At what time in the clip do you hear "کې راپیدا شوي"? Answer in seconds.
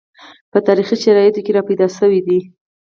1.45-2.21